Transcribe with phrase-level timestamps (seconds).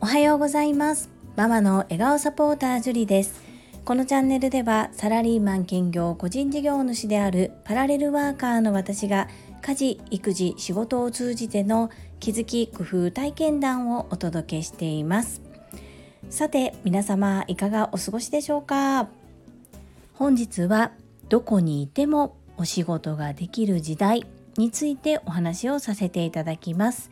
[0.00, 1.10] おはようございます。
[1.36, 3.40] ママの笑顔サポータージュリです。
[3.84, 9.28] このチャンネルではサラリーマン兼業個人事業主であるパラレルワーカーの私が
[9.62, 15.40] 家事育児仕事を通じての気づき工夫体験談をお届けしています。
[16.30, 19.08] さて皆様いかがお過ごしでしょうか？
[20.14, 20.90] 本日は
[21.28, 24.26] どこにいてもお仕事ができる時代。
[24.56, 27.10] についてお話をさせていただきます。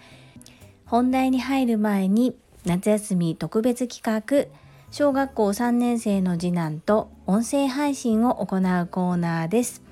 [0.87, 4.47] 本題に入る前に夏休み特別企画
[4.91, 9.83] 小学校3年生の次男と音声配信を行うコーナーです。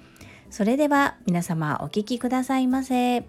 [0.51, 3.24] それでは皆様お聞きくださいませ。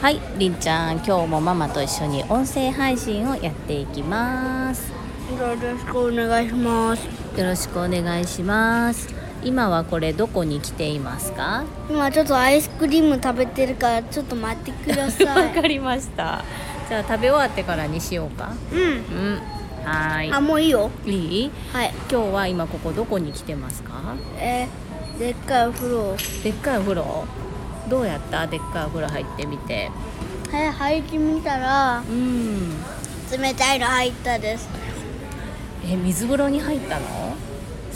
[0.00, 0.96] はいりんちゃん。
[0.96, 4.92] 今日もママと一緒に音声配信をやっていきます。
[5.30, 7.26] よろしくお願いします。
[7.36, 11.64] よろしくお願いします今はこれどこに来ていますか？
[11.88, 16.44] 今ちょっとアイスクリーム食べてるからちょっと待ってくださ わいかりました。
[16.88, 18.52] じゃあ食べ終わってからにしようか。
[18.72, 18.80] うん。
[18.80, 19.40] うん。
[19.84, 20.90] はーあもういいよ。
[21.04, 21.44] いい？
[21.44, 21.92] いはい。
[22.10, 23.92] 今日は今ここどこに来てますか？
[24.38, 26.16] えー、でっかいお風呂。
[26.42, 27.24] でっかいお風呂？
[27.88, 28.46] どうやった？
[28.48, 29.90] でっかいお風呂入ってみて。
[30.50, 32.70] はい入ってみたらうん。
[33.30, 34.68] 冷たいの入ったです。
[35.88, 37.36] え水風呂に入ったの？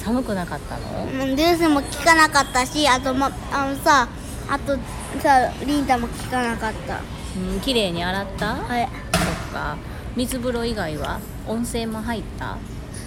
[0.03, 1.05] 寒くなかったの？
[1.25, 4.09] うんデュースも効かなかったしあとまあのさ
[4.49, 4.77] あと
[5.21, 7.01] さリンタも効かなかった。
[7.37, 8.55] うん綺麗に洗った？
[8.55, 8.89] はい。
[9.13, 9.77] そっか。
[10.17, 11.21] 水風呂以外は？
[11.47, 12.57] 温泉も入った？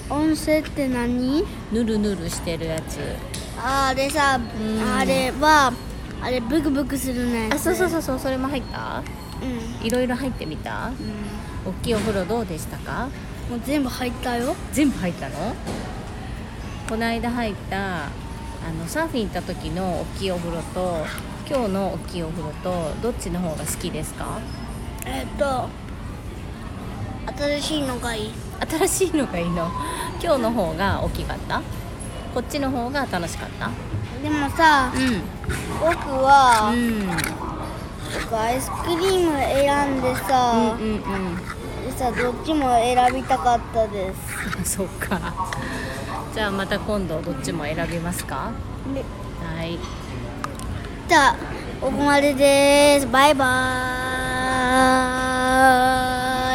[0.09, 1.43] 温泉って何？
[1.71, 2.99] ぬるぬるしてるやつ。
[3.57, 4.47] あれさん。
[4.97, 5.73] あれは
[6.21, 9.03] あれブクブクするねあそうそうそうそうそれも入った？
[9.41, 9.85] うん。
[9.85, 10.87] いろいろ入ってみた？
[10.87, 10.91] う
[11.69, 13.05] 大きいお風呂どうでしたか？
[13.05, 13.09] ん
[13.49, 14.55] もう全部入ったよ。
[14.71, 15.53] 全部入ったの？
[16.89, 18.09] この間入ったあ
[18.77, 21.05] のサーフィン行った時の大きいお風呂と
[21.49, 24.39] 今日の大きいお風呂とどっちの方が好きですか？
[25.05, 25.69] えっと
[27.37, 28.31] 新しいのがいい。
[28.69, 29.71] 新しいのがいいの？
[30.21, 31.61] 今日の方が大きかった？
[32.33, 33.71] こっちの方が楽しかった？
[34.21, 35.21] でもさうん。
[35.79, 37.07] 僕は、うん。
[38.21, 41.01] 僕アイスクリーム選んでさ、うんうん
[41.83, 44.13] でさどっちも選びたかったで
[44.63, 44.77] す。
[44.77, 45.33] そっか
[46.33, 48.51] じゃあまた今度どっちも選びますか？
[48.93, 49.03] で
[49.45, 49.77] はい。
[51.07, 51.35] じゃあ
[51.79, 53.07] ここまでです。
[53.07, 53.45] バイバ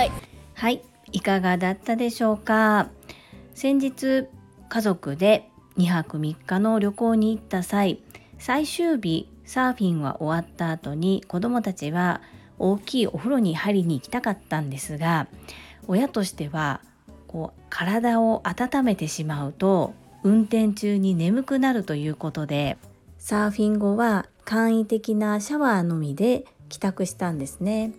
[0.00, 0.10] ーイ。
[0.54, 2.88] はい、いかがだったでしょうか？
[3.54, 4.26] 先日
[4.68, 8.00] 家族で2泊3日の旅行に行った際
[8.38, 12.20] 最終日サーフィンは終わった後に子どもたちは
[12.58, 15.28] 大きいお風呂に入りに行きたかったんですが
[15.86, 16.80] 親としては
[17.28, 19.94] こう体を温めてしまうと
[20.24, 22.76] 運転中に眠くなるということで
[23.18, 27.92] サーフィン後は簡易的なシャワーのみで帰宅したんですね。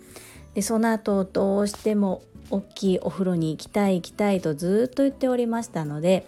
[0.56, 6.28] でその後どうしても大きいお風呂に行きたい行きたいとずっと言っておりましたので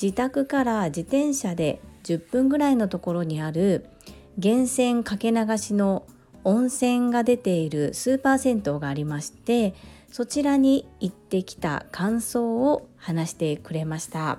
[0.00, 3.86] 自宅から自転車で10分ぐらいのところにある
[4.36, 6.04] 源泉かけ流しの
[6.44, 9.74] 温泉が出ているスーパー銭湯がありまして
[10.12, 14.38] そちらに行ってきた感想を話してくれました。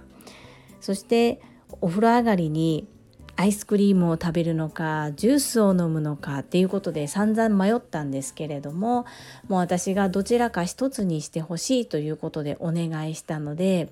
[0.79, 1.41] そして
[1.81, 2.87] お風呂上がりに
[3.35, 9.05] アイスクリームを食べるのかジュースを飲むのかっていうことで散々迷ったんですけれども
[9.47, 13.89] もう私がどちらか一つにしてほしいということでお願いしたので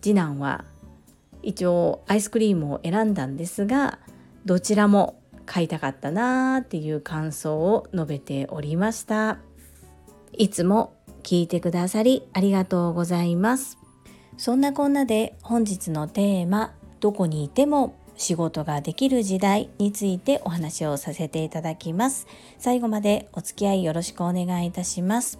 [0.00, 0.64] 次男は
[1.42, 3.98] 一応アイスクリームを選んだんですが
[4.44, 9.38] どちらも買いたかったなーっていう感想を述べておりました。
[10.32, 13.78] いつも聞いてくださりありがとうございます。
[14.36, 22.26] そんなこんなで本日のテーマどこにいても仕事ができる時代についてお話をさせていただきます。
[22.58, 25.38] 最後までお付き合いよろしくお願いいたします。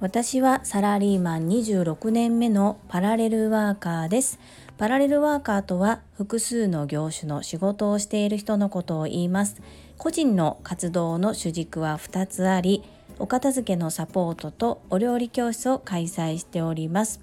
[0.00, 4.38] 私はサラリーマン26年目のパラレルワーカーです。
[4.78, 9.60] パラレルワーカーとは複数の業種の仕事をしている人のことを言います。
[9.98, 12.82] 個人の活動の主軸は2つあり
[13.20, 17.20] お片付けのサポートとお料理教室を開催しております。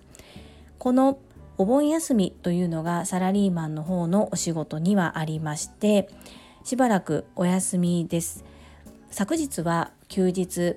[0.77, 1.17] この
[1.57, 6.07] お盆休みというのがサラリーマンの方のお仕事にはありまして
[6.63, 8.45] しばらくお休みです。
[9.09, 10.75] 昨日は休日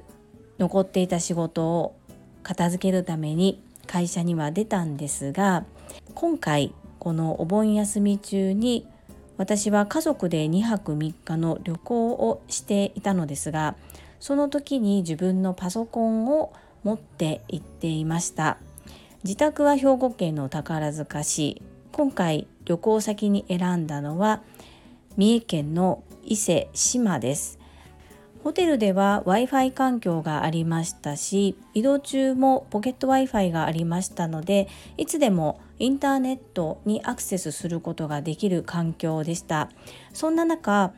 [0.58, 1.96] 残っていた仕事を
[2.42, 5.64] 片付けるために会社には出たんですが
[6.14, 8.86] 今回このお盆休み中に
[9.36, 13.74] 私は家族で2泊3日の旅行をしていたのですが
[14.20, 16.52] その時に自分のパソコンを
[16.84, 18.58] 持って行っていました。
[19.24, 21.62] 自宅は兵庫県の宝塚市。
[21.92, 24.42] 今回旅行先に選んだのは
[25.16, 27.58] 三重県の伊勢志摩です。
[28.42, 34.66] ホテルでは w i f i 環境がありましたし移動中もポケット w i f i がありましたので
[34.96, 39.68] いつでもインターネットにアクセスすることができる環境でした。
[40.12, 40.92] そんな中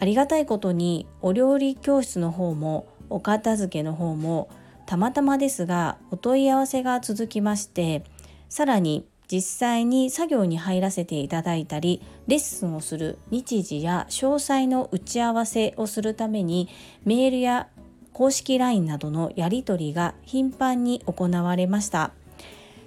[0.00, 4.48] ありがたいことにお料理教室の方もお片付けの方も
[4.86, 8.02] たまたまですがお問い合わせが続きまして
[8.48, 16.68] さらに実際に作業に入らせていただいたりレッスンをする日時や詳細の打ち合わせをするために
[17.04, 17.68] メールや
[18.12, 22.12] 公式 LINE などのやり取りが頻繁に行われました。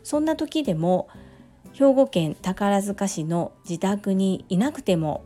[0.03, 1.07] そんな時でも
[1.71, 5.23] 兵庫県宝塚市の自宅にいなくても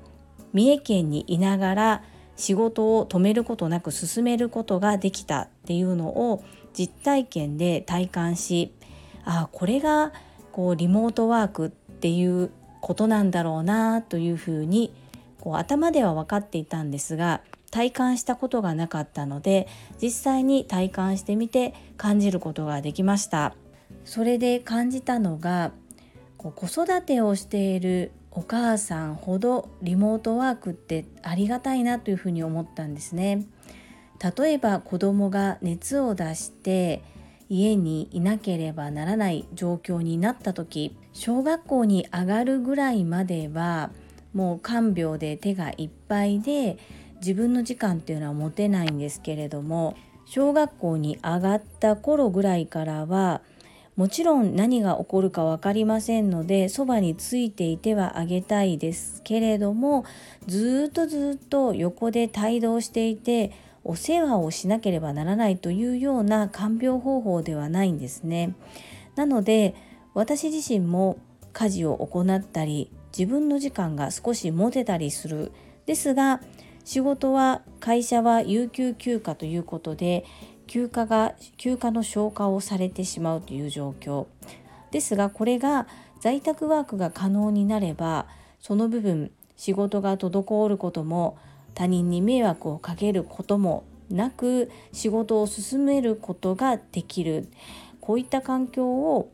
[0.57, 2.03] 三重県にいながら
[2.35, 6.43] 仕事を止めることなく進めることができたっていうのを
[6.73, 8.73] 実体験で体感し
[9.23, 10.13] ああこれが
[10.51, 12.49] こうリモートワークっていう
[12.81, 14.91] ことなんだろうなというふうに
[15.39, 19.67] こう頭では分かっていたんですが体感したことがなかったので
[20.01, 23.53] 実際に体感してみて感じることができました。
[24.05, 25.71] それで感じたのが
[26.37, 33.47] こう子育てをしているお母さんほどリモートワークってありがたいなというふうに思ったんですね。
[34.37, 37.01] 例えば子供が熱を出して
[37.49, 43.89] 家にいなければならない状況になった時小学校に上がるぐらいまでは
[44.33, 46.77] もう看病で手がいっぱいで
[47.15, 49.95] 自分の時間っていうのは持てないんですけれども
[50.25, 53.41] 小学校に上がった頃ぐらいからは
[53.97, 60.05] もちろん何が起こるか分かりませんのでそばについていてはあげたいですけれども
[60.45, 63.51] ずっとずっと横で帯同していて
[63.83, 68.53] お世話をしなければならないというような看病方法ではないんですね。
[69.15, 69.73] なので
[70.13, 71.17] 私自身も
[71.51, 75.51] 家事を行ったり自分の時間が少し持てたりする
[75.87, 76.41] ですが
[76.85, 80.23] 仕事は会社は有給休暇ということで
[80.67, 84.27] 休暇が休暇の消化をされてしまうという状況
[84.91, 85.87] ですがこれが
[86.19, 88.27] 在宅ワークが可能になれば
[88.59, 91.37] その部分仕事が滞ることも
[91.73, 97.47] 他人に迷惑をかけることもなく仕事を進めることができる
[97.99, 99.31] こういった環境を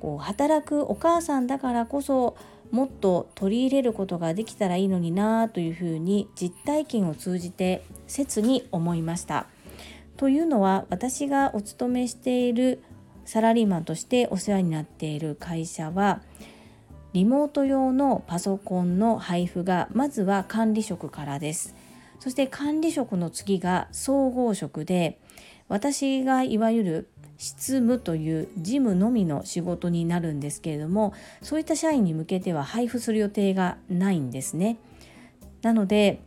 [0.00, 2.36] こう働くお母さんだからこそ
[2.70, 9.46] もっと取り入れることができたらいいのになというふうに実体験を通じて切に思いました。
[10.16, 12.82] というのは私がお勤めしている
[13.24, 16.22] サラリーマンとしてお世話になっている会社は
[17.12, 21.74] リモート用のパソコンの配布がまずは管理職からです。
[22.18, 25.18] そして管理職の次が総合職で
[25.68, 27.08] 私がいわゆる
[27.38, 31.12] 執務という事務のみの仕事になるんですけれども
[31.42, 34.78] そういった社員に向けては配布する予定がないんですね。
[35.62, 36.20] なので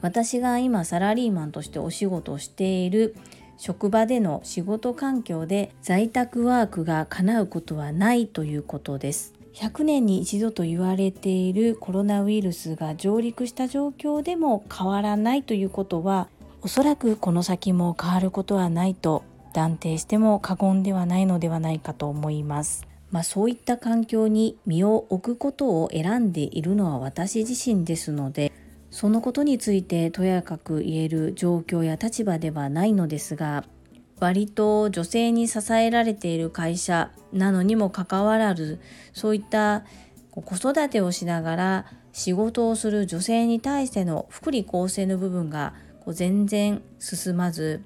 [0.00, 3.16] 私が今サラリーマンとしてお仕事をしている
[3.56, 16.28] 職場での仕事環境で在宅ワークが叶うことはないということです100年に一度と言われているコロナウイルスが上陸した状況でも変わらないということは
[16.62, 22.86] おそらくこの先も変わることはないと断定しても過言ではないのではないかと思います。
[23.10, 28.52] まあ、そういった環境に身を置くことを選んでいるのは私自身ですので
[28.90, 33.64] そのことについてとやかく言える状況や立場ではないのですが
[34.20, 38.80] 割と女性に支えられている会社なのにもかかわらず
[39.12, 39.84] そういった
[40.30, 45.74] 子育てをしながら仕事をする女性に対しての福利厚生の部分が
[46.08, 47.84] 全然進まず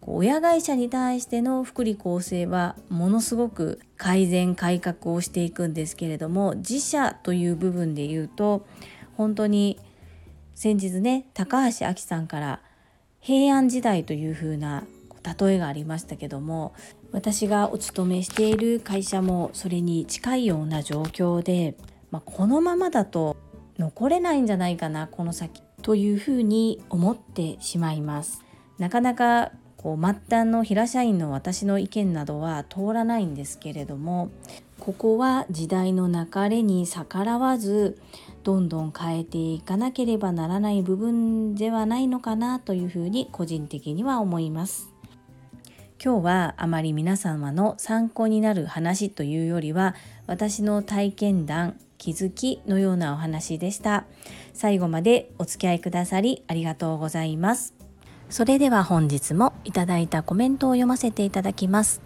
[0.00, 8.66] 親会社に対しての福利厚生はものすごく改善改革をしていくんですけれども自社という部分で言うと
[9.16, 9.78] 本当に
[10.58, 12.60] 先日ね高橋亜紀さんから
[13.20, 14.82] 平安時代というふうな
[15.40, 16.74] 例えがありましたけども
[17.12, 21.76] 私がお勤めしている会社もそれに近いような状況で、
[22.10, 23.36] まあ、このままだと
[23.78, 28.44] 残れないんじゃないかなこの先というふうに思ってしまいます。
[28.78, 34.28] なかなかこう末端の平社員の私の意見などは通らないんですけれども
[34.80, 37.96] ここは時代の流れに逆らわず
[38.44, 44.92] どんどん変えていかなければならない部分ではないのかなというふうに個人的には思います。
[46.02, 54.04] 今日はあまり皆様の参考になる話というよりは私の体験談気づきのようなお話でした。
[54.54, 57.74] 最後までお付き合いくださりありがとうございます。
[58.30, 62.00] それでは本日もいただいたコメントを読ませていただきます。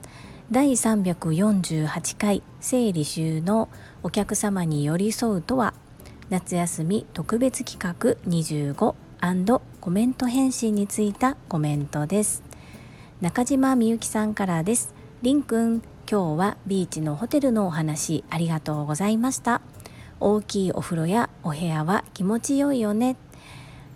[0.50, 3.68] 第348回整理収納
[4.02, 5.74] お客様に寄り添うとは？
[6.32, 8.94] 夏休み特別企画25
[9.82, 12.42] コメント返信についたコメントです。
[13.20, 14.94] 中島みゆきさんからです。
[15.20, 19.60] りんくん今日はビーチのホテルのお話ありがとうございました。
[20.20, 23.16] 大きいお風呂やお部屋は気持ちよいよね。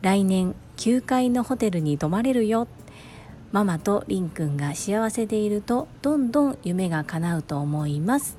[0.02, 2.68] 来年9階のホテルに泊まれるよ。
[3.50, 8.36] ママとりんくんが幸せでいるとどんどん夢が叶うと思います。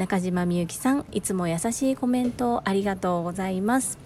[0.00, 3.98] 中島みゆきさんいつも優しいコメントありがとうございます。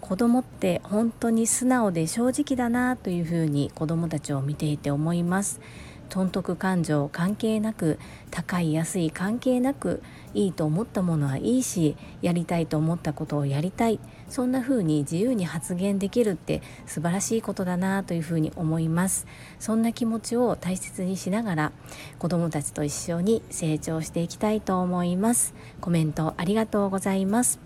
[0.00, 5.60] 子供って本当に素直で正直だなというふうに子供たちを見ていて思います。
[6.08, 7.98] 損得感情関係なく
[8.30, 14.00] 高い安い関係なくいいと思ったものはいいしやりたいと思ったことをやりたい。
[14.34, 19.28] そんな風に自由に発言できるって素晴らしいことだなというふうに思います。
[19.60, 21.72] そんな気持ちを大切にしながら
[22.18, 25.54] 子どもたちと一緒に成長していきたいと思います。
[25.80, 27.60] コメントありがとうございます。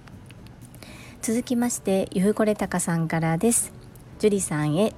[1.23, 3.73] 続きましてゆうこれたかさんからです。
[4.19, 4.93] 樹里さんへ。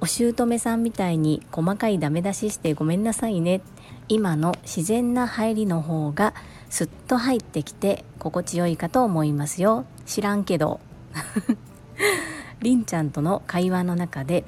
[0.00, 3.60] お姑さんみたいに細かいダメ出ししてごめんなさいね。
[4.08, 6.32] 今の自然な入りの方が
[6.72, 9.84] すっと入ってきて心地よいかと思いますよ。
[10.06, 10.80] 知らんけど。
[12.62, 14.44] りんちゃんとの会話の中で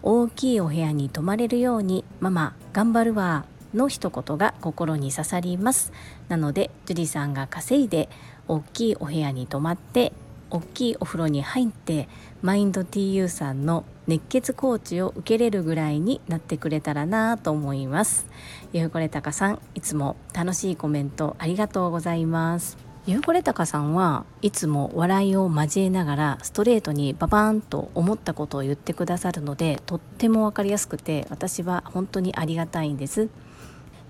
[0.00, 5.92] 大きいお部屋に泊まれるようにママ頑張るわの一言が心に刺さります。
[6.28, 8.08] なので樹里さんが稼いで
[8.46, 10.12] 大きいお部屋に泊まって
[10.50, 12.08] 大きいお風呂に入って
[12.42, 18.26] マインド TU さんの熱血コーチを受けれるぐらいになってくれたらなと思います。
[18.72, 22.76] ゆうこれたかさんいつも楽しいコメントありがとうございます。
[23.06, 33.28] ゆうこれたかさんはいつも笑いを交えながらストレートにババーンと思ったことを言ってくださるのでとっても分かりやすくて私は本当にありがたいんです。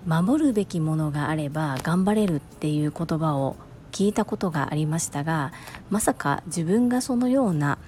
[0.07, 3.57] 守るべきものがあれば頑張れるっていう言葉を
[3.93, 5.53] 聞いたことがありましたが
[5.91, 7.79] まさか自分がそのような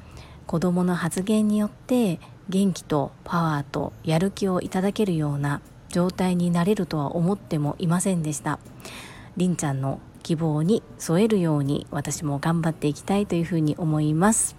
[0.46, 8.58] 子どもの発言によって元気とパワーとやる気をいただけるような状態になれるとは思ってもいませんでした。
[9.36, 14.56] りんちゃんの希望に添えるように私も頑張っていきたいというふうに思います。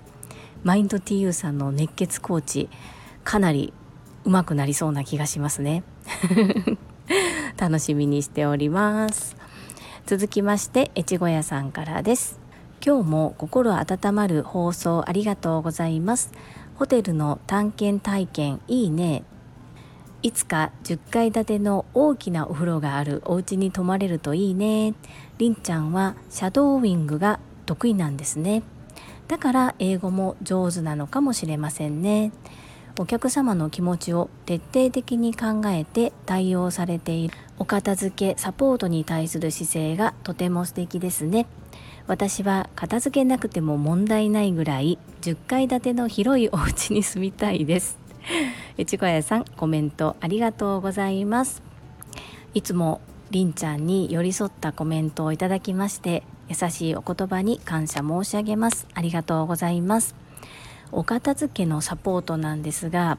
[0.63, 2.69] マインド TU さんの熱血コーチ
[3.23, 3.73] かなり
[4.25, 5.83] 上手くなりそうな気がしますね。
[7.57, 9.38] 楽しみにしております。
[10.09, 12.39] 続きまして越後屋さんからです。
[12.83, 16.31] 今日も心温まる放送ありがとうございます。
[16.73, 19.23] ホテルの探検体験いいね。
[20.23, 24.95] いつか10階建ての大きなお風呂があるお家に泊まれるといいね。
[25.37, 28.63] りんちゃんはシャドーウィングが得意なんですね。
[29.27, 32.31] だから英語も上手なのかもしれませんね。
[32.99, 37.33] お客様の気持ちを徹底的に考えて対応されている。
[37.57, 41.47] お片付けサポートに対する姿勢がとても素敵ですね。
[42.07, 47.97] 私は片付けなくても問題ないぐらい10階建ての広いお家に住みたいです。
[48.85, 51.63] ちこやさんコメントありがとうございます。
[52.53, 52.99] いつも
[53.31, 58.87] りんちゃんに寄り添ったコメントをいただきまして優しいお言葉に感謝申し上げます。
[58.93, 60.15] ありがとうございます。
[60.91, 63.17] お片付けのサポートなんですが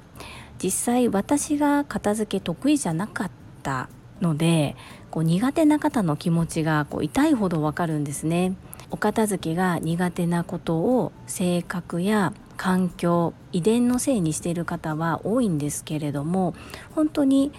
[0.63, 3.31] 実際私が片付け得意じゃなかっ
[3.63, 3.89] た
[4.21, 4.77] ので
[5.11, 8.55] こう苦手な方の気持ちがこう痛いほどわかるんですね。
[8.93, 16.55] お片付けが苦手なことを性格や環境遺伝のせいにしている方は多いんですけれども
[16.95, 17.53] 本当に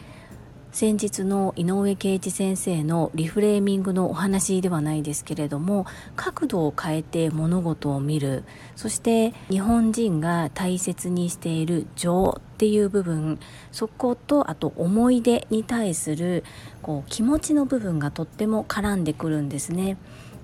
[0.72, 5.86] 先日の井上圭一先生のリフレーミングのお話ではないですけれども
[6.16, 8.46] 角度を変えて物事を見る
[8.78, 13.38] そして日本人が大切にしている情っていう部分
[13.74, 16.46] そことあと思い出に対する
[16.82, 19.98] こう気持ちの部分がとっても絡んでくるんですね。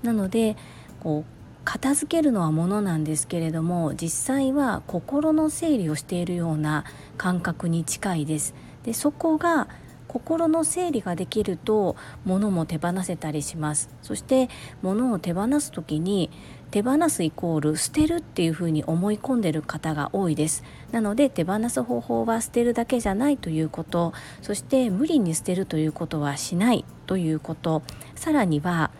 [0.04, 0.58] なので
[1.00, 6.86] こう片付けるのはものなんですけれども実際は心の整理をしているような
[7.18, 8.54] 感覚に近いです。
[8.84, 9.68] でそこが
[10.08, 11.96] 心の整理ができると
[12.26, 13.90] 物も手放せたりします。
[14.02, 14.50] そして
[14.82, 16.30] 物を手放す時に
[16.72, 20.64] 手放すイコール捨てるっていうふうに思い込んでる方が多いです。
[20.92, 24.14] なので手放す方法は捨てるだけじゃないということ。
[24.42, 27.84] そして無理に捨てるということはしないということ。
[28.16, 28.92] さらには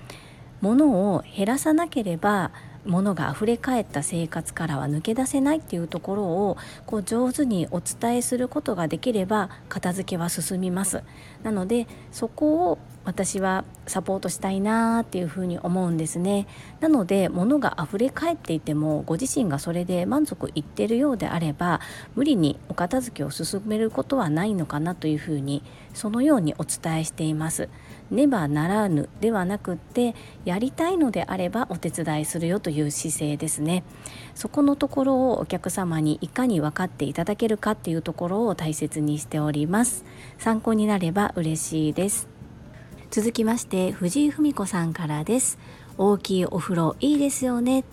[0.62, 2.52] 物を減らさなければ
[2.88, 11.04] 物が溢れ返った生活からは抜け出せないっていうところをこう上手にお伝えすることができれば片付けは進みます。
[11.44, 16.46] なのでそこを私はサポートしたいなっていうふうに思うんですね。
[16.82, 21.80] なので物が溢れ返っていてもご自身がそれで満足いってるようであれば
[22.16, 25.64] 無理にお片付けを進めることはないのかなというふうに
[25.94, 27.70] そのようにお伝えしています。
[28.10, 33.84] ねばならぬではなくってやりたいのであればお手伝いするよという姿勢ですね。
[34.36, 40.06] そこのところをお客様にいかに分かっていただけるかっていうところを大切にしております。
[40.38, 42.28] 参考になれば嬉しいです。
[43.10, 45.58] 続きまして藤井文子さんからです。
[45.98, 47.84] 大きいお風呂いいですよね。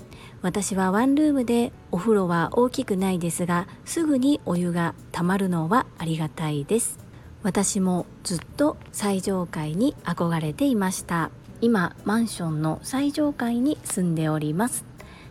[0.43, 7.04] 私はワンルームでお風呂は大きくないですがすぐにお湯がたまるのはありがたいです。
[7.45, 11.31] 私もずっと最上階に憧れていました。
[11.61, 14.87] 今マンションの最上階に住んでおります。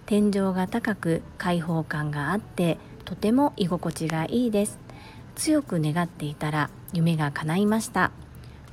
[0.05, 4.77] 天井が高く開放感があってとても居心地がいいです。
[5.33, 8.11] 強く願っていたら夢が叶いました。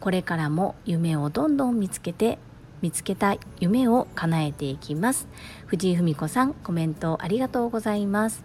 [0.00, 2.38] これからも夢をどんどん見つけて
[2.82, 5.26] 見つけた夢を叶えていきます。
[5.64, 8.44] 藤井文子さんコメントありがとうございます。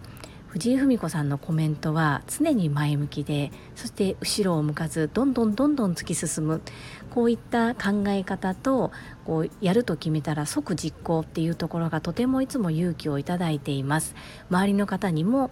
[0.56, 6.62] 藤井文子さんのコメントは常に前向きでそして後ろを向かずどんどんどんどん突き進む。
[7.10, 8.90] こういった考え方と
[9.26, 14.14] こうやると決めたら即実行っていうところがとてもいつも勇気をいただいています。
[14.48, 15.50] 周りの方にも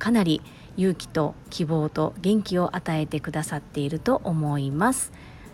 [0.00, 0.42] かなり
[0.76, 5.12] 勇気と希望と元気を与えてくださっていると思います。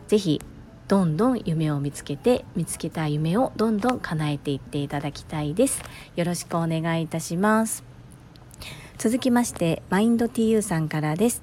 [0.09, 0.41] ぜひ
[0.89, 5.83] どんどん夢を見つけて見つけた夢をどんどん叶えていっていただきたいです。
[6.15, 7.96] よろしくお願いいたします。
[8.99, 11.43] 続きましてマインド TU さんからです。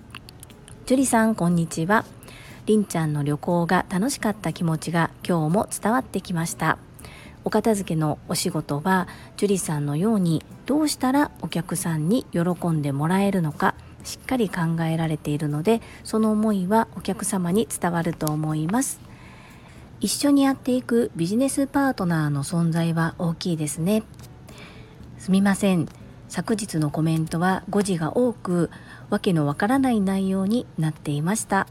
[0.87, 2.03] ジュリさんこんにちは。
[2.65, 6.79] りんちゃんの旅行が楽しかった気持ちが今日も伝わってきました。
[7.43, 9.07] お片付けのお仕事は
[9.37, 18.99] ジュリさんのようにどうしたらお客さんに喜んでもらえるのかしっかり考えられているのでその思いはお客様に伝わると思います。
[19.99, 24.01] 一緒にやっていくビジネスパートナーの存在は大きいですね。
[25.19, 26.02] すみません。
[26.33, 28.71] 昨日のコメントは誤字が多く
[29.11, 31.67] わけのわからない内容になっていました。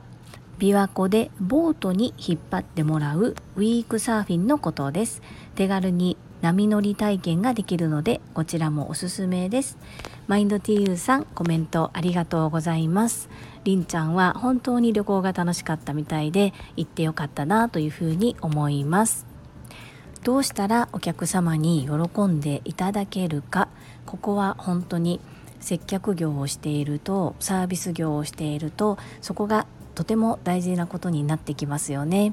[0.61, 5.21] 琵琶湖でボートに引っ張ってもらうウィークサーフィンのことです。
[5.57, 9.79] 手軽に波乗り体験ができるのでこちらもおすすめです。
[10.29, 13.29] マインド TU さんコメントありがとうございます。
[13.65, 19.27] りんちゃんは本当に旅行が楽しかったみたいで行ってよかったなというふうに思います。
[20.23, 23.67] どうしたらお客様に喜んでいただけるか。
[24.07, 25.21] ここは本当に
[25.61, 32.33] 接客業をしているとサービス業をしているとそこがとても大事なことになってきますよね。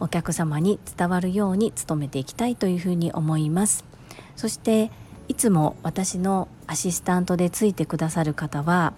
[0.00, 3.84] お客様に伝わるように努めていきたいというふうに思います。
[4.34, 4.90] そして
[5.28, 8.94] いつも私のアシスタントでついてくださる方は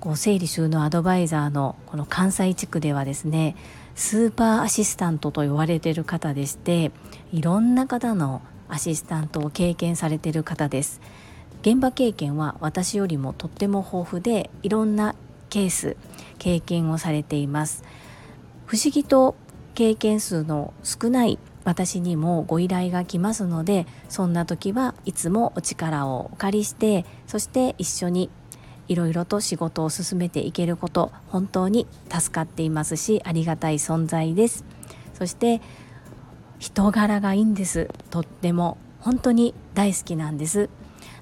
[0.00, 3.56] こう整理収納アドバイザーのこの関西地区ではですね
[3.94, 6.92] スーパーアシスタントと言われている方でして
[7.32, 8.42] いろんな方の
[8.74, 11.00] アシスタントを経験されている方です。
[11.62, 15.14] 現場経験は私よりもとっても豊富でいろんな
[15.48, 15.96] ケース
[16.38, 17.84] 経験をされています。
[18.66, 19.36] 不思議と
[19.74, 28.28] 経験数の少ない私にもご依頼が来ますのでそんな時はいつもお力をお借りしてそして一緒に
[28.88, 34.64] いろいろと仕事を進めていけること本当に助かっていますしありがたい存在です。
[35.14, 35.60] そして
[36.64, 37.90] 人柄がいいんです。
[38.08, 40.70] とっても本当に大好きなんです。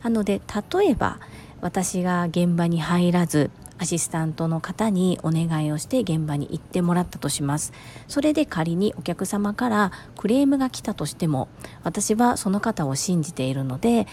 [0.05, 0.41] なので
[0.79, 1.19] 例えば
[1.61, 7.73] 私が現場に入らずアシスタントの方にお願いをして現場に行ってもらったとします。
[8.07, 11.49] それで仮にお客様からクレームが来たとしても
[11.83, 14.07] 私はその方を信じているので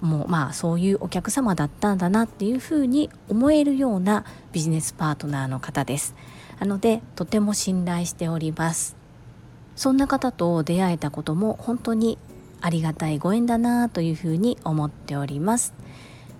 [0.00, 6.14] もうまあそういうお客様だったんだなっていうふうに思えるようなビジネスパートナーの方です。
[6.60, 9.05] なのでとても信頼しております。
[9.76, 12.18] そんな方と出会えたことも本当に
[12.60, 15.74] ありがたいご縁だなというふうに思っております。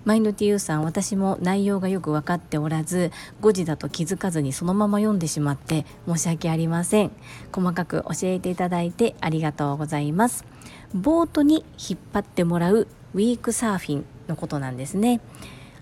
[0.03, 7.11] マインド TU さん私も内容がよく分かっておらず誤字だと気づかずにそのまま読んでしまって申し訳ありません。
[7.51, 10.45] 細かく教えていただいてありがとうございます。
[10.93, 15.19] ボートに引っ張ってもらうウィークサーフィンのことなんですね。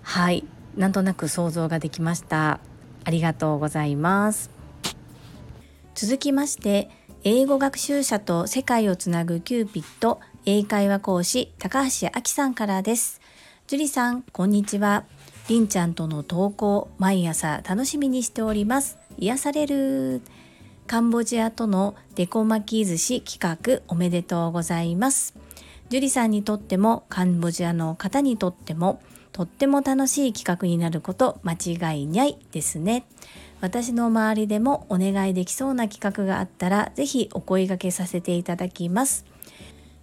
[0.02, 0.44] はい。
[0.76, 2.60] なんとなく想像ができました。
[3.04, 4.50] ありがとうございます。
[5.94, 6.90] 続きまして
[7.24, 13.20] 英語学習者と世界をつなぐキューピット英会話講師高橋明さんからです
[13.66, 15.06] 樹里さん、こんにちは。
[15.48, 18.96] りんちゃんとの投稿、毎朝楽しみにしております。
[19.18, 20.22] 癒される。
[20.86, 25.34] カンボジアとのデコ巻き寿司企画おめでとうございます。
[25.88, 29.00] 樹里さんにとってもカンボジアの方にとっても
[29.32, 33.04] とっても楽しい企画になること間違いないですね。
[33.66, 39.24] 私の周りでもお願いできそうな企画があったらぜひお声掛けさせていただきます。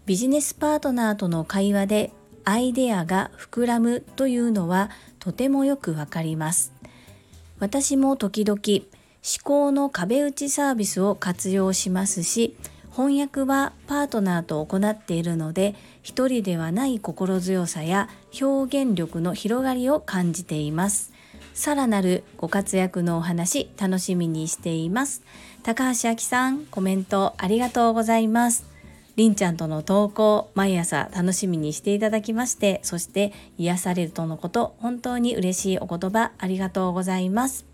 [0.05, 2.11] ビジネスパートナーとの会話で
[2.43, 6.73] アイデアが膨らむというのはとてもよくわかります。
[7.59, 12.57] 私も時々思考の壁打ちサービスを活用しますし
[12.91, 18.09] 翻訳はパートナーと行っているので一人ではない心強さや
[18.41, 21.12] 表現力の広がりを感じています
[21.53, 25.21] さらなるご活躍のお話楽しみにしています。
[25.61, 28.65] 高橋明さんコメントありがとうございます。
[29.15, 37.65] りんちゃんとの投稿毎朝楽しみにしていただきましてそして癒されるとのこと本当に嬉しいお言葉ありがとうございます。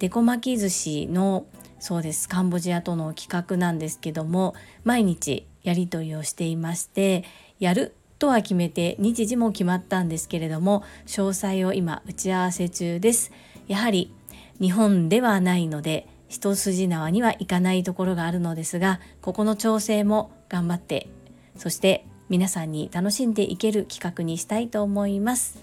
[0.00, 1.46] デコ巻き寿司の
[1.78, 7.24] そうですカンボジアとの企画なんですけども毎日やり取りをしていまして
[7.60, 13.32] やるとは決めて日時も決まったんですけれども詳細を今打ち合わせ中です。
[13.66, 14.12] やはり
[14.60, 21.08] 日本ではないので一筋縄にはいかないところがあるのですがここの調整も頑張って
[21.56, 25.58] そして皆さんに楽しんでいける企画にしたいと思います。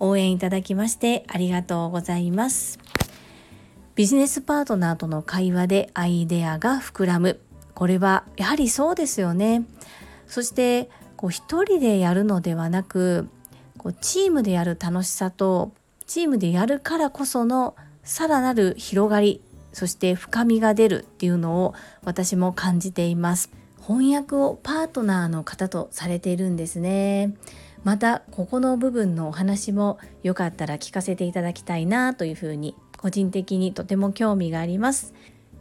[0.00, 2.78] 応援いただきましてありがとうございます。
[3.94, 7.40] ビジネスパートナーとの会話でアイデアが膨らむ。
[7.74, 9.64] これはやはりそうですよね。
[10.26, 13.28] そしてこう一人でやるのではなく
[13.78, 15.72] こうチームでやる楽しさと
[16.06, 19.40] チームでやるからこそのさらなる広がり
[19.72, 21.74] そして深みが出るっていうのを
[22.04, 23.50] 私も感じています
[23.80, 27.34] 翻訳をパートナーの方とされているんですね
[27.84, 35.12] またここの部分のお話もよかったら聞かせていただきたいなというふうに個人的にとても興味があります。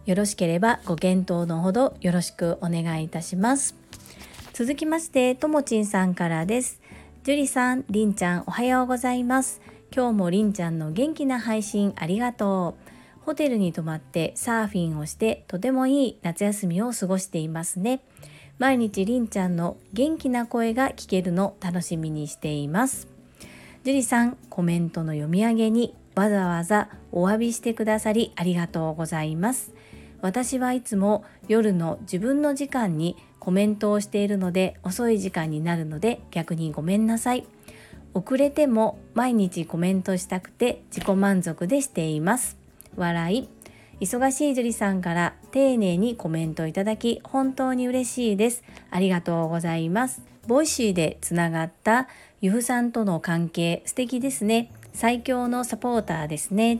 [0.05, 3.82] よろしければご検討のほどよろしくお願いいたします。
[4.53, 6.79] 続きまして、ともちんさんからです。
[7.23, 9.61] 樹里さん、りんちゃん、おはようございます。
[9.91, 12.75] 今日もりんちゃんの元気な配信ありがと
[13.19, 13.25] う。
[13.25, 18.01] ホテルに泊まってサーフィンをしてとてもいい夏休みを過ごしていますね。
[18.59, 23.07] 毎日りんちゃんの元気な声が聞けるの楽しみにしています。
[23.83, 29.73] 樹里さん、コメントの読み上げにわざわざお詫びしてくださりありがとうございます。
[30.21, 37.45] 私はいつも夜の自分の時間にコメントをしているので遅い時間になるので逆にごめんなさい。
[38.13, 42.55] 遅れても毎日コメントしたくて自己満足でしています。
[42.95, 43.49] 笑い。
[43.99, 48.63] 忙しい樹里さんから丁寧にコメントいただき本当に嬉しいです。
[48.89, 50.21] ありがとうございます。
[50.47, 52.07] Voicy でつながった
[52.39, 54.71] ゆふさんとの関係素敵ですね。
[54.93, 56.79] 最強のサポーターですね。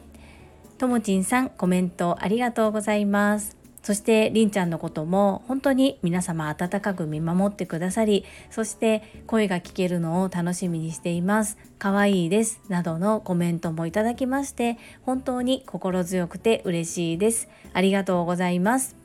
[0.78, 3.62] ともちんさんコメントありがとうございます。
[3.84, 11.58] そしてりんちゃんのことも本当に皆様温かく見守ってくださり、そして声が聞けるのを楽しみにしています。
[11.80, 12.62] 可愛いです。
[12.69, 17.50] などのコメントもいただきまして、本当に心強くて嬉しいです。
[17.74, 18.96] ありがとうございます。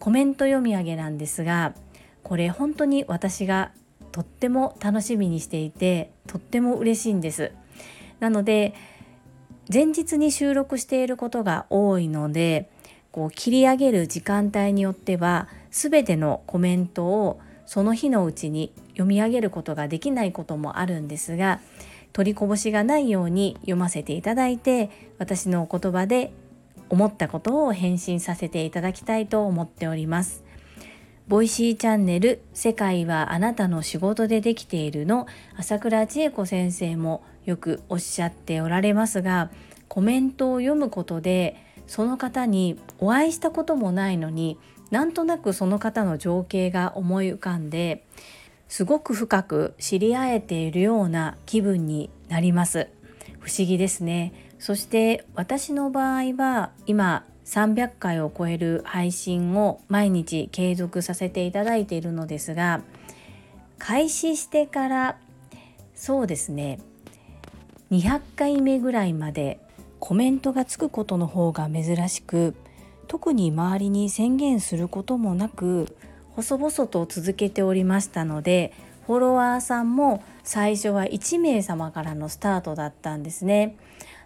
[0.00, 1.74] コメント読み上げなんですが、
[2.24, 3.70] これ本当に私が
[4.10, 7.52] とっても楽しみにしていて、とっても嬉しいんです。
[8.20, 8.74] なので
[9.72, 12.70] 前日に収録していることが多いので
[13.14, 21.60] こう切り上げる時間帯によっては全てのコメントをその日のうちに読み上げることができないこともあるんですが
[22.12, 26.32] 取りこぼしがないように読ませていただいて私のお言葉で
[26.88, 30.42] 思ったことを返信させていただきたいと思っております。
[31.28, 39.50] Voicy チャンネル「世界はあなたの仕事でできている」の朝倉千恵子先生もよくおっしゃっておられますが
[39.86, 44.58] コメントを読むことでその方にお会いしたこともないのに
[44.90, 48.04] なんとなくその方の情景が思い浮かんで
[48.68, 52.88] すごく深く知り合えているような気分になります。
[53.38, 54.32] 不思議ですね。
[54.58, 62.80] そして私の場合は今300回を超える配信を毎日継続させていただいているのですが
[63.78, 65.18] 開始してから
[65.94, 66.80] そうですね
[67.90, 69.60] 200回目ぐらいまで
[70.06, 72.54] コメントがつくことの方が珍しく
[73.08, 75.96] 特に周りに宣言することもなく
[76.32, 78.74] 細々と続けておりましたので
[79.06, 83.78] フォロワーさんも最初は1名様からのスタートだったんですね。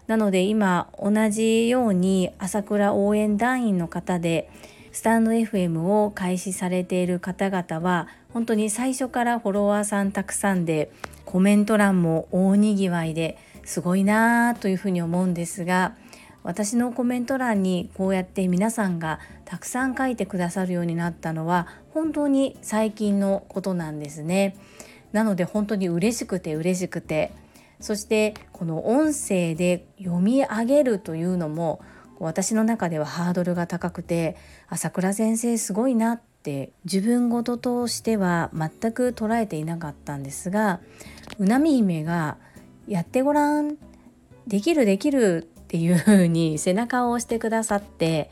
[0.07, 4.49] なので今同じように朝倉応援団員の方で
[4.91, 10.91] スタンド FM を開始されている方々は本当に最初からフォロワーさんたくさんで
[11.23, 13.37] コメント欄も大にぎわいで
[13.69, 15.95] すごいなというふうに思うんですが
[16.41, 24.57] 私のコメント欄にこうやって皆さんがたくさん書いてくださるようになったのは本当に最近のことなんですね。
[25.11, 27.31] なので本当に嬉しくて嬉しくて
[27.79, 31.79] そしてこの音声で読み上げるというのも
[32.19, 34.35] 私の中ではハードルが高くて
[34.67, 40.79] 朝倉先生すごいなって自分事としては全く捉えていなかったんですが
[41.37, 42.37] うなみ姫が
[42.89, 43.77] やってごらん。
[44.47, 48.31] できるできるっていう風に背中を押してくださって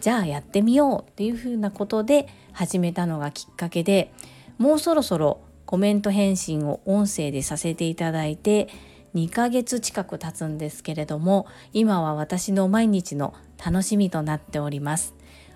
[0.00, 4.12] じゃあやってみようっていう風なことで始めたのがきっかけで
[4.58, 8.68] もうそろそろコメント返信を音声でさせていただいて
[9.16, 15.14] 2ヶ月近く経つんですけれども今は私の毎日の楽しみとなっております。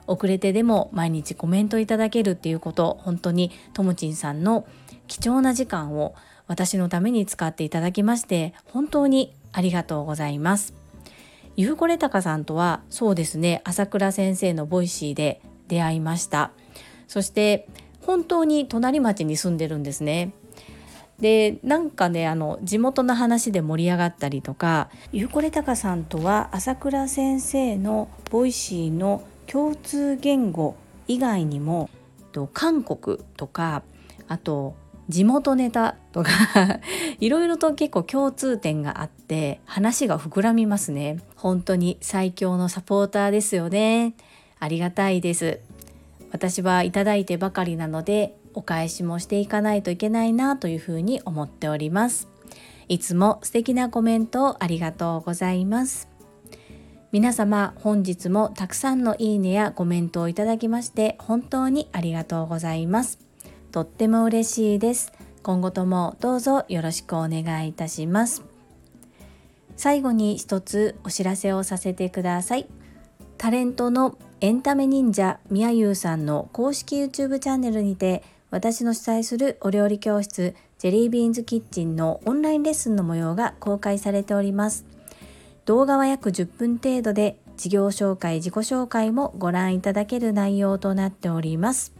[0.08, 4.66] 遅れてでも毎日コメントいただけるっていうこと本当にともちんさんの
[5.06, 6.16] 貴重な時間を
[6.50, 10.74] 私のために使っていただきまして本当にありがとうございます。
[11.54, 16.50] ゆうこれたかさんとはそうですね朝倉先生の Voicy で出会いました。
[17.06, 17.68] そして
[18.00, 20.32] 本当に隣町に住んでるんですね。
[21.20, 30.74] でなんかねあの地元の話で盛り上がったりとかゆうこれたかさんとは朝倉先生の Voicy の共通言語
[31.06, 31.90] 以外にも
[32.52, 33.84] 韓国とか
[34.26, 34.74] あと
[35.10, 36.30] 地元ネタとか
[37.18, 41.18] いろいろと結構共通点があって話が膨らみますね。
[41.34, 44.14] 本当に最強のサポーターですよね。
[44.60, 45.58] ありがたいです。
[46.30, 52.28] 私はいただいてばかりなのでお返しもしていかないといけないなというふうに思っております。
[52.88, 56.08] いつも素敵なコメントをありがとうございます。
[57.10, 63.29] 皆様本日もたくさんのいいねやコメントをいただきまして本当にありがとうございます。
[63.70, 65.12] とっても嬉しいです。
[65.42, 68.42] 今後ともどうぞよろしくお願いいたします。
[69.76, 72.66] 最後に一つお知らせをさせてください。
[73.38, 84.84] タレントのエンタメ忍者みやゆうさんの公式 YouTube チャンネルにて私の主催するお料理教室ジェリービーンズキッチンのオンラインレッスンの模様が公開されております。
[85.64, 91.99] 動画は約10分程度で事業紹介自己紹介もご覧いただける内容となっております。